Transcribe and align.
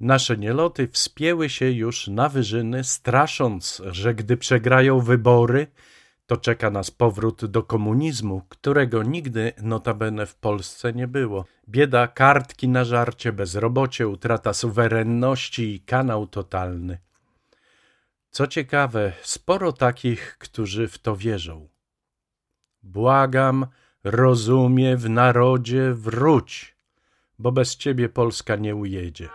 Nasze 0.00 0.36
nieloty 0.36 0.88
wspięły 0.88 1.48
się 1.48 1.70
już 1.70 2.08
na 2.08 2.28
wyżyny, 2.28 2.84
strasząc, 2.84 3.82
że 3.86 4.14
gdy 4.14 4.36
przegrają 4.36 5.00
wybory, 5.00 5.66
to 6.26 6.36
czeka 6.36 6.70
nas 6.70 6.90
powrót 6.90 7.44
do 7.44 7.62
komunizmu, 7.62 8.42
którego 8.48 9.02
nigdy 9.02 9.52
notabene 9.62 10.26
w 10.26 10.34
Polsce 10.34 10.92
nie 10.92 11.08
było. 11.08 11.44
Bieda, 11.68 12.08
kartki 12.08 12.68
na 12.68 12.84
żarcie, 12.84 13.32
bezrobocie, 13.32 14.08
utrata 14.08 14.52
suwerenności 14.52 15.74
i 15.74 15.80
kanał 15.80 16.26
totalny. 16.26 16.98
Co 18.30 18.46
ciekawe, 18.46 19.12
sporo 19.22 19.72
takich, 19.72 20.36
którzy 20.38 20.88
w 20.88 20.98
to 20.98 21.16
wierzą. 21.16 21.68
Błagam, 22.82 23.66
rozumie 24.04 24.96
w 24.96 25.10
narodzie, 25.10 25.94
wróć, 25.94 26.76
bo 27.38 27.52
bez 27.52 27.76
ciebie 27.76 28.08
Polska 28.08 28.56
nie 28.56 28.76
ujedzie. 28.76 29.28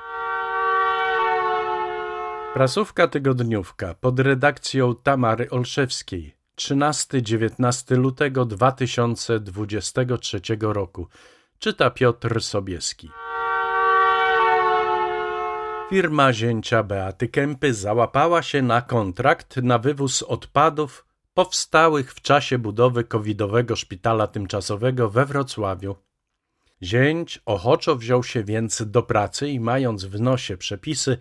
Prasówka 2.56 3.08
tygodniówka 3.08 3.94
pod 3.94 4.20
redakcją 4.20 4.96
Tamary 4.96 5.50
Olszewskiej 5.50 6.36
13-19 6.58 7.98
lutego 7.98 8.46
2023 8.46 10.42
roku. 10.62 11.08
Czyta 11.60 11.90
Piotr 11.90 12.42
Sobieski. 12.42 13.10
Firma 15.90 16.34
zięcia 16.34 16.84
Beaty 16.84 17.28
Kępy 17.28 17.74
załapała 17.74 18.42
się 18.42 18.62
na 18.62 18.82
kontrakt 18.82 19.58
na 19.58 19.80
wywóz 19.80 20.24
odpadów 20.24 21.06
powstałych 21.34 22.14
w 22.14 22.22
czasie 22.22 22.58
budowy 22.58 23.04
covidowego 23.04 23.76
szpitala 23.76 24.28
tymczasowego 24.28 25.10
we 25.10 25.26
Wrocławiu. 25.26 25.96
Zięć 26.84 27.42
ochoczo 27.46 27.96
wziął 27.96 28.24
się 28.24 28.44
więc 28.44 28.84
do 28.86 29.04
pracy 29.04 29.50
i 29.50 29.60
mając 29.60 30.06
w 30.06 30.22
nosie 30.22 30.58
przepisy, 30.58 31.18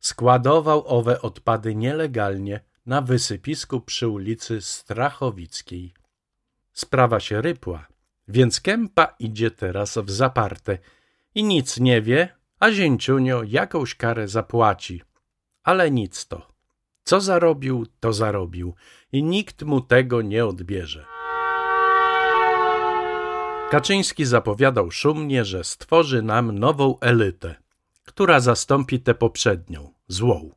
składował 0.00 0.84
owe 0.86 1.22
odpady 1.22 1.74
nielegalnie 1.74 2.60
na 2.86 3.02
wysypisku 3.02 3.80
przy 3.80 4.08
ulicy 4.08 4.60
Strachowickiej. 4.60 5.94
Sprawa 6.72 7.20
się 7.20 7.40
rypła, 7.40 7.86
więc 8.28 8.60
Kępa 8.60 9.14
idzie 9.18 9.50
teraz 9.50 9.98
w 9.98 10.10
zaparte 10.10 10.78
i 11.34 11.44
nic 11.44 11.80
nie 11.80 12.02
wie, 12.02 12.28
a 12.60 12.72
zięciunio 12.72 13.42
jakąś 13.46 13.94
karę 13.94 14.28
zapłaci. 14.28 15.02
Ale 15.62 15.90
nic 15.90 16.26
to. 16.26 16.48
Co 17.04 17.20
zarobił, 17.20 17.86
to 18.00 18.12
zarobił 18.12 18.74
i 19.12 19.22
nikt 19.22 19.62
mu 19.62 19.80
tego 19.80 20.22
nie 20.22 20.46
odbierze. 20.46 21.04
Kaczyński 23.70 24.24
zapowiadał 24.24 24.90
szumnie, 24.90 25.44
że 25.44 25.64
stworzy 25.64 26.22
nam 26.22 26.58
nową 26.58 27.00
elitę, 27.00 27.54
która 28.18 28.40
zastąpi 28.40 29.00
tę 29.00 29.14
poprzednią, 29.14 29.92
złą. 30.08 30.50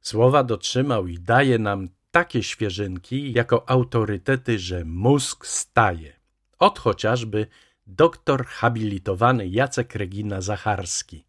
Słowa 0.00 0.44
dotrzymał 0.44 1.06
i 1.06 1.18
daje 1.18 1.58
nam 1.58 1.88
takie 2.10 2.42
świeżynki 2.42 3.32
jako 3.32 3.70
autorytety, 3.70 4.58
że 4.58 4.84
mózg 4.84 5.46
staje. 5.46 6.12
Od 6.58 6.78
chociażby 6.78 7.46
doktor 7.86 8.46
habilitowany 8.46 9.48
Jacek 9.48 9.94
Regina 9.94 10.40
Zacharski, 10.40 11.24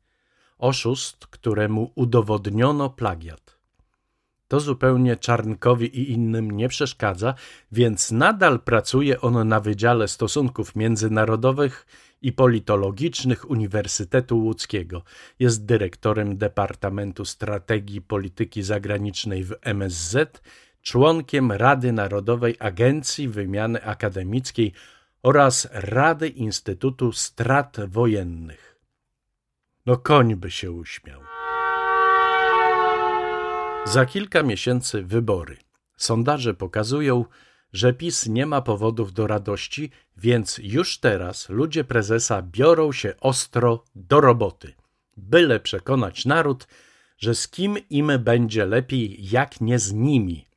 oszust, 0.58 1.28
któremu 1.28 1.92
udowodniono 1.96 2.90
plagiat. 2.90 3.58
To 4.48 4.60
zupełnie 4.60 5.16
Czarnkowi 5.18 5.86
i 6.00 6.12
innym 6.12 6.52
nie 6.52 6.70
przeszkadza, 6.70 7.34
więc 7.72 8.12
nadal 8.12 8.60
pracuje 8.60 9.22
on 9.22 9.48
na 9.48 9.60
Wydziale 9.60 10.08
Stosunków 10.08 10.76
Międzynarodowych 10.76 11.86
i 12.22 12.31
Politologicznych 12.31 13.50
Uniwersytetu 13.50 14.38
Łódzkiego. 14.38 15.03
Jest 15.39 15.66
dyrektorem 15.66 16.38
Departamentu 16.38 17.25
Strategii 17.25 18.02
Polityki 18.02 18.64
Zagranicznej 18.64 19.44
w 19.44 19.55
MSZ, 19.61 20.42
członkiem 20.81 21.52
Rady 21.52 21.92
Narodowej 21.92 22.55
Agencji 22.59 23.27
Wymiany 23.27 23.83
Akademickiej 23.83 24.73
oraz 25.23 25.67
Rady 25.71 26.27
Instytutu 26.30 27.11
Strat 27.11 27.77
Wojennych. 27.87 28.80
No 29.86 29.98
koń 29.98 30.36
by 30.36 30.52
się 30.52 30.71
uśmiał. 30.71 31.21
Za 33.86 34.05
kilka 34.05 34.43
miesięcy 34.43 35.04
wybory. 35.04 35.58
Sondaże 35.98 36.54
pokazują, 36.54 37.26
że 37.73 37.93
PiS 37.93 38.27
nie 38.27 38.45
ma 38.45 38.61
powodów 38.61 39.14
do 39.14 39.27
radości, 39.27 39.92
więc 40.17 40.59
już 40.64 40.99
teraz 40.99 41.49
ludzie 41.49 41.83
prezesa 41.83 42.42
biorą 42.42 42.92
się 42.92 43.14
ostro 43.20 43.83
do 43.95 44.21
roboty, 44.21 44.73
byle 45.17 45.59
przekonać 45.59 46.26
naród, 46.26 46.67
że 47.17 47.36
z 47.36 47.48
kim 47.48 47.77
im 47.89 48.11
będzie 48.20 48.65
lepiej, 48.65 49.30
jak 49.30 49.61
nie 49.61 49.80
z 49.80 49.93
nimi. 49.93 50.48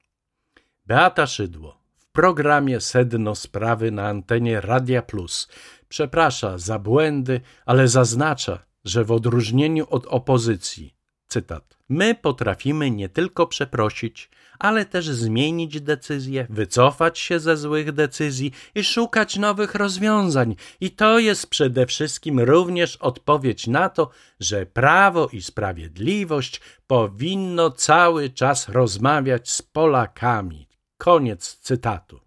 Beata 0.86 1.26
Szydło 1.26 1.78
w 1.97 2.06
programie 2.06 2.80
Sedno 2.80 3.34
Sprawy 3.34 3.91
na 3.91 4.08
antenie 4.08 4.60
Radia 4.60 5.03
Plus 5.03 5.48
przeprasza 5.88 6.58
za 6.58 6.78
błędy, 6.78 7.41
ale 7.66 7.88
zaznacza, 7.88 8.64
że 8.84 9.04
w 9.04 9.12
odróżnieniu 9.12 9.86
od 9.91 10.06
opozycji, 10.06 10.94
cytat, 11.34 11.77
my 11.89 12.15
potrafimy 12.15 12.91
nie 12.91 13.09
tylko 13.09 13.47
przeprosić, 13.47 14.31
ale 14.59 14.84
też 14.84 15.09
zmienić 15.09 15.81
decyzje, 15.81 16.47
wycofać 16.50 17.19
się 17.19 17.41
ze 17.41 17.56
złych 17.56 17.93
decyzji 17.93 18.53
i 18.75 18.84
szukać 18.84 19.37
nowych 19.37 19.75
rozwiązań. 19.75 20.56
I 20.81 20.91
to 20.91 21.19
jest 21.19 21.47
przede 21.47 21.87
wszystkim 21.87 22.41
również 22.41 22.97
odpowiedź 22.97 23.67
na 23.67 23.89
to, 23.89 24.11
że 24.41 24.67
prawo 24.67 25.28
i 25.33 25.43
sprawiedliwość 25.43 26.61
powinno 26.87 27.71
cały 27.71 28.31
czas 28.31 28.69
rozmawiać 28.69 29.51
z 29.51 29.62
Polakami. 29.62 30.69
Koniec 30.99 31.56
cytatu. 31.56 32.21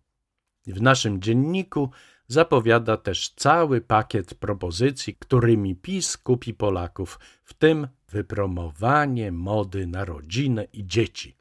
W 0.68 0.82
naszym 0.82 1.22
dzienniku 1.22 1.90
zapowiada 2.28 2.98
też 2.98 3.30
cały 3.30 3.82
pakiet 3.82 4.34
propozycji, 4.34 5.16
którymi 5.16 5.76
PiS 5.76 6.18
kupi 6.18 6.54
Polaków, 6.54 7.20
w 7.44 7.54
tym 7.54 7.88
wypromowanie 8.10 9.32
mody 9.32 9.88
na 9.88 10.06
rodzinę 10.06 10.68
i 10.74 10.88
dzieci. 10.88 11.38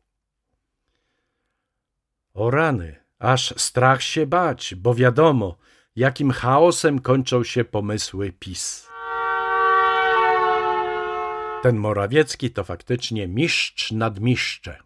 O 2.35 2.51
rany, 2.51 2.97
aż 3.19 3.55
strach 3.57 4.03
się 4.03 4.27
bać, 4.27 4.75
bo 4.75 4.95
wiadomo, 4.95 5.57
jakim 5.97 6.31
chaosem 6.31 6.99
kończą 6.99 7.45
się 7.45 7.65
pomysły 7.65 8.33
PiS. 8.33 8.89
Ten 11.63 11.77
Morawiecki 11.77 12.51
to 12.51 12.65
faktycznie 12.65 13.29
mistrz 13.29 13.93
nad 13.93 14.21
mistrze. 14.21 14.79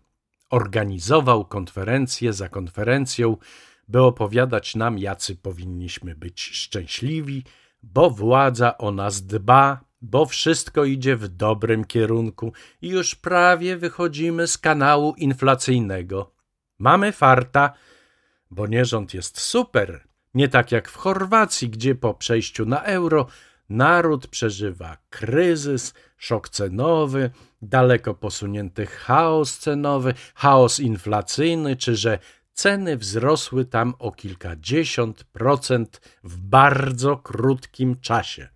Organizował 0.51 1.45
konferencję 1.45 2.33
za 2.33 2.49
konferencją, 2.49 3.37
by 3.91 4.03
opowiadać 4.03 4.75
nam, 4.75 4.99
jacy 4.99 5.37
powinniśmy 5.37 6.15
być 6.15 6.43
szczęśliwi, 6.43 7.45
bo 7.83 8.11
władza 8.11 8.79
o 8.79 8.91
nas 8.91 9.23
dba, 9.27 9.81
bo 10.03 10.27
wszystko 10.27 10.85
idzie 10.85 11.17
w 11.17 11.29
dobrym 11.29 11.85
kierunku 11.85 12.53
i 12.83 12.89
już 12.89 13.15
prawie 13.15 13.77
wychodzimy 13.77 14.47
z 14.47 14.59
kanału 14.59 15.15
inflacyjnego. 15.17 16.33
Mamy 16.79 17.13
farta, 17.13 17.73
bo 18.51 18.67
nierząd 18.67 19.15
jest 19.15 19.41
super. 19.41 20.05
Nie 20.35 20.49
tak 20.49 20.73
jak 20.73 20.89
w 20.89 20.97
Chorwacji, 20.97 21.69
gdzie 21.69 21.95
po 21.95 22.15
przejściu 22.15 22.67
na 22.67 22.83
euro 22.83 23.27
naród 23.69 24.27
przeżywa 24.27 24.97
kryzys, 25.11 25.95
szok 26.17 26.49
cenowy, 26.49 27.31
daleko 27.63 28.15
posunięty 28.15 28.87
chaos 28.87 29.59
cenowy, 29.59 30.15
chaos 30.35 30.81
inflacyjny, 30.81 31.77
czy 31.77 31.97
że 31.97 32.19
ceny 32.61 32.97
wzrosły 32.97 33.65
tam 33.65 33.95
o 33.99 34.13
kilkadziesiąt 34.13 35.25
procent 35.25 36.01
w 36.25 36.37
bardzo 36.37 37.17
krótkim 37.17 38.01
czasie. 38.01 38.49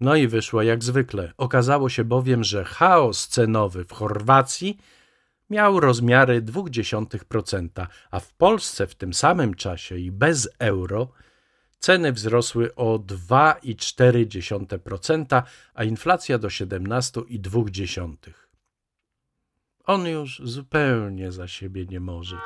No 0.00 0.16
i 0.16 0.28
wyszło 0.28 0.62
jak 0.62 0.84
zwykle. 0.84 1.32
Okazało 1.36 1.88
się 1.88 2.04
bowiem, 2.04 2.44
że 2.44 2.64
chaos 2.64 3.28
cenowy 3.28 3.84
w 3.84 3.92
Chorwacji 3.92 4.78
miał 5.50 5.80
rozmiary 5.80 6.42
0,2%, 6.42 7.86
a 8.10 8.20
w 8.20 8.32
Polsce 8.32 8.86
w 8.86 8.94
tym 8.94 9.14
samym 9.14 9.54
czasie 9.54 9.96
i 9.96 10.12
bez 10.12 10.48
euro 10.58 11.08
ceny 11.78 12.12
wzrosły 12.12 12.74
o 12.74 12.98
2,4%, 12.98 15.42
a 15.74 15.84
inflacja 15.84 16.38
do 16.38 16.48
17,2%. 16.48 18.45
On 19.86 20.06
już 20.06 20.42
zupełnie 20.44 21.32
za 21.32 21.48
siebie 21.48 21.86
nie 21.86 22.00
może. 22.00 22.36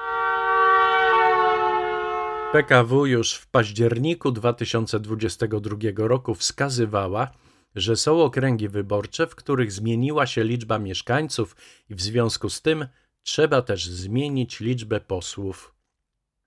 PKW 2.52 3.06
już 3.06 3.34
w 3.34 3.46
październiku 3.46 4.32
2022 4.32 5.76
roku 5.96 6.34
wskazywała, 6.34 7.30
że 7.74 7.96
są 7.96 8.22
okręgi 8.22 8.68
wyborcze, 8.68 9.26
w 9.26 9.34
których 9.34 9.72
zmieniła 9.72 10.26
się 10.26 10.44
liczba 10.44 10.78
mieszkańców 10.78 11.56
i 11.90 11.94
w 11.94 12.00
związku 12.02 12.50
z 12.50 12.62
tym 12.62 12.86
trzeba 13.22 13.62
też 13.62 13.86
zmienić 13.86 14.60
liczbę 14.60 15.00
posłów. 15.00 15.74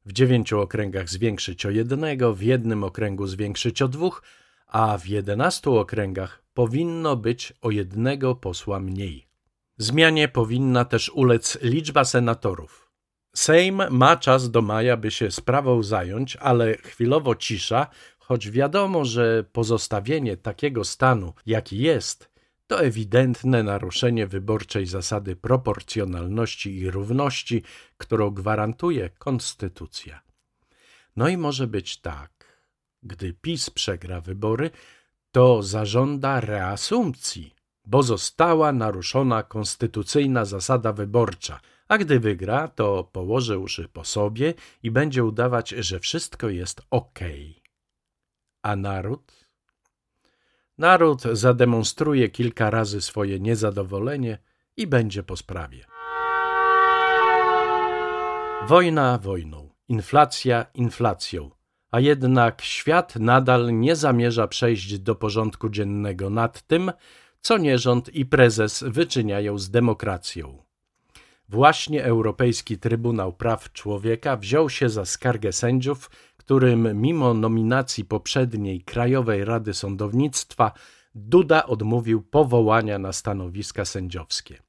W 0.05 0.13
dziewięciu 0.13 0.59
okręgach 0.59 1.09
zwiększyć 1.09 1.65
o 1.65 1.69
jednego, 1.69 2.33
w 2.33 2.41
jednym 2.41 2.83
okręgu 2.83 3.27
zwiększyć 3.27 3.81
o 3.81 3.87
dwóch, 3.87 4.23
a 4.67 4.97
w 4.97 5.07
jedenastu 5.07 5.77
okręgach 5.77 6.43
powinno 6.53 7.15
być 7.15 7.53
o 7.61 7.71
jednego 7.71 8.35
posła 8.35 8.79
mniej. 8.79 9.32
Zmianie 9.77 10.27
powinna 10.27 10.85
też 10.85 11.09
ulec 11.09 11.57
liczba 11.61 12.05
senatorów. 12.05 12.91
Sejm 13.35 13.81
ma 13.89 14.17
czas 14.17 14.51
do 14.51 14.61
maja, 14.61 14.97
by 14.97 15.11
się 15.11 15.31
sprawą 15.31 15.83
zająć, 15.83 16.35
ale 16.35 16.77
chwilowo 16.77 17.35
cisza, 17.35 17.87
choć 18.19 18.51
wiadomo, 18.51 19.05
że 19.05 19.43
pozostawienie 19.51 20.37
takiego 20.37 20.83
stanu, 20.83 21.33
jaki 21.45 21.77
jest, 21.77 22.33
to 22.67 22.83
ewidentne 22.83 23.63
naruszenie 23.63 24.27
wyborczej 24.27 24.85
zasady 24.85 25.35
proporcjonalności 25.35 26.77
i 26.77 26.91
równości, 26.91 27.63
którą 27.97 28.29
gwarantuje 28.29 29.09
konstytucja. 29.09 30.21
No 31.15 31.27
i 31.27 31.37
może 31.37 31.67
być 31.67 32.01
tak, 32.01 32.31
gdy 33.03 33.33
PiS 33.33 33.69
przegra 33.69 34.21
wybory, 34.21 34.71
to 35.31 35.63
zażąda 35.63 36.39
reasumpcji, 36.39 37.52
bo 37.85 38.03
została 38.03 38.71
naruszona 38.71 39.43
konstytucyjna 39.43 40.45
zasada 40.45 40.93
wyborcza, 40.93 41.59
a 41.87 41.97
gdy 41.97 42.19
wygra, 42.19 42.67
to 42.67 43.03
położy 43.03 43.57
uszy 43.57 43.87
po 43.87 44.03
sobie 44.03 44.53
i 44.83 44.91
będzie 44.91 45.23
udawać, 45.23 45.69
że 45.69 45.99
wszystko 45.99 46.49
jest 46.49 46.81
ok. 46.91 47.19
A 48.61 48.75
naród? 48.75 49.47
Naród 50.77 51.21
zademonstruje 51.21 52.29
kilka 52.29 52.69
razy 52.69 53.01
swoje 53.01 53.39
niezadowolenie 53.39 54.37
i 54.77 54.87
będzie 54.87 55.23
po 55.23 55.37
sprawie. 55.37 55.85
Wojna 58.67 59.17
wojną, 59.17 59.69
inflacja 59.87 60.65
inflacją, 60.73 61.49
a 61.91 61.99
jednak 61.99 62.61
świat 62.61 63.15
nadal 63.15 63.79
nie 63.79 63.95
zamierza 63.95 64.47
przejść 64.47 64.99
do 64.99 65.15
porządku 65.15 65.69
dziennego 65.69 66.29
nad 66.29 66.61
tym, 66.61 66.91
co 67.43 67.57
nierząd 67.57 68.15
i 68.15 68.25
prezes 68.25 68.83
wyczyniają 68.87 69.57
z 69.57 69.69
demokracją. 69.69 70.63
Właśnie 71.49 72.03
Europejski 72.03 72.77
Trybunał 72.77 73.33
Praw 73.33 73.71
Człowieka 73.71 74.37
wziął 74.37 74.69
się 74.69 74.89
za 74.89 75.05
skargę 75.05 75.51
sędziów, 75.51 76.11
którym 76.37 77.01
mimo 77.01 77.33
nominacji 77.33 78.05
poprzedniej 78.05 78.81
Krajowej 78.81 79.45
Rady 79.45 79.73
Sądownictwa 79.73 80.71
Duda 81.15 81.65
odmówił 81.65 82.21
powołania 82.21 82.99
na 82.99 83.13
stanowiska 83.13 83.85
sędziowskie. 83.85 84.63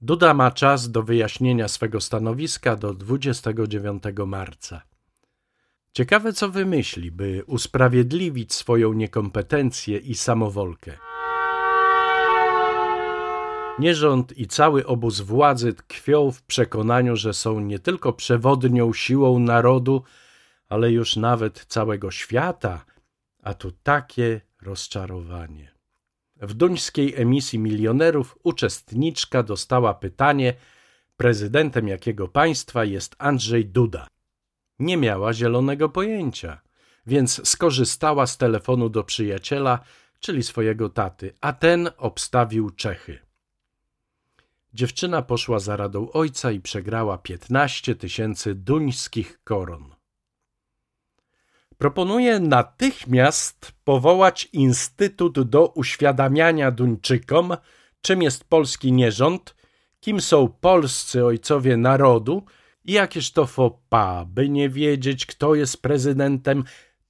Duda 0.00 0.34
ma 0.34 0.50
czas 0.50 0.90
do 0.90 1.02
wyjaśnienia 1.02 1.68
swego 1.68 2.00
stanowiska 2.00 2.76
do 2.76 2.94
29 2.94 4.02
marca. 4.26 4.82
Ciekawe, 5.92 6.32
co 6.32 6.48
wymyśli, 6.48 7.10
by 7.10 7.44
usprawiedliwić 7.46 8.54
swoją 8.54 8.92
niekompetencję 8.92 9.98
i 9.98 10.14
samowolkę. 10.14 10.98
Nierząd 13.78 14.38
i 14.38 14.46
cały 14.46 14.86
obóz 14.86 15.20
władzy 15.20 15.74
tkwią 15.74 16.30
w 16.30 16.42
przekonaniu, 16.42 17.16
że 17.16 17.34
są 17.34 17.60
nie 17.60 17.78
tylko 17.78 18.12
przewodnią 18.12 18.92
siłą 18.92 19.38
narodu, 19.38 20.02
ale 20.68 20.92
już 20.92 21.16
nawet 21.16 21.64
całego 21.68 22.10
świata, 22.10 22.84
a 23.42 23.54
tu 23.54 23.72
takie 23.82 24.40
rozczarowanie. 24.62 25.74
W 26.36 26.54
duńskiej 26.54 27.14
emisji 27.16 27.58
milionerów 27.58 28.38
uczestniczka 28.42 29.42
dostała 29.42 29.94
pytanie, 29.94 30.54
prezydentem 31.16 31.88
jakiego 31.88 32.28
państwa 32.28 32.84
jest 32.84 33.16
Andrzej 33.18 33.64
Duda. 33.64 34.06
Nie 34.78 34.96
miała 34.96 35.32
zielonego 35.32 35.88
pojęcia, 35.88 36.60
więc 37.06 37.48
skorzystała 37.48 38.26
z 38.26 38.38
telefonu 38.38 38.88
do 38.88 39.04
przyjaciela, 39.04 39.78
czyli 40.20 40.42
swojego 40.42 40.88
taty, 40.88 41.32
a 41.40 41.52
ten 41.52 41.90
obstawił 41.98 42.70
Czechy. 42.70 43.25
Dziewczyna 44.76 45.22
poszła 45.22 45.58
za 45.58 45.76
radą 45.76 46.10
ojca 46.10 46.50
i 46.50 46.60
przegrała 46.60 47.18
piętnaście 47.18 47.94
tysięcy 47.94 48.54
duńskich 48.54 49.40
koron. 49.44 49.94
Proponuję 51.78 52.40
natychmiast 52.40 53.72
powołać 53.84 54.48
Instytut 54.52 55.40
do 55.40 55.66
uświadamiania 55.66 56.70
Duńczykom, 56.70 57.56
czym 58.00 58.22
jest 58.22 58.44
polski 58.44 58.92
nierząd, 58.92 59.56
kim 60.00 60.20
są 60.20 60.48
polscy 60.48 61.24
ojcowie 61.24 61.76
narodu 61.76 62.44
i 62.84 62.92
jakież 62.92 63.32
to 63.32 63.46
fopa, 63.46 64.24
by 64.24 64.48
nie 64.48 64.68
wiedzieć, 64.68 65.26
kto 65.26 65.54
jest 65.54 65.82
prezydentem 65.82 66.64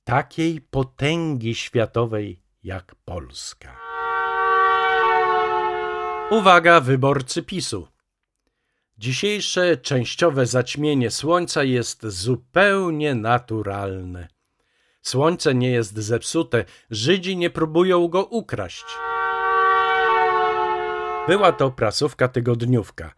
takiej 0.05 0.61
potęgi 0.61 1.55
światowej 1.55 2.41
jak 2.63 2.95
Polska. 2.95 3.86
Uwaga, 6.31 6.81
wyborcy 6.81 7.43
PiSu! 7.43 7.89
Dzisiejsze 8.99 9.77
częściowe 9.77 10.47
zaćmienie 10.47 11.11
słońca 11.11 11.65
jest 11.65 12.07
zupełnie 12.07 13.15
naturalne. 13.15 14.29
Słońce 15.03 15.55
nie 15.55 15.71
jest 15.71 15.95
zepsute, 15.95 16.65
Żydzi 16.91 17.37
nie 17.37 17.51
próbują 17.51 18.09
go 18.09 18.25
ukraść. 18.25 18.85
Była 21.29 21.53
to 21.53 21.71
prasówka 21.71 22.29
tygodniówka 22.29 23.15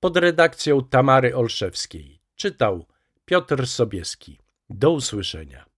pod 0.00 0.16
redakcją 0.16 0.84
Tamary 0.84 1.36
Olszewskiej. 1.36 2.20
Czytał 2.36 2.86
Piotr 3.24 3.66
Sobieski. 3.66 4.38
Do 4.70 4.90
usłyszenia. 4.90 5.69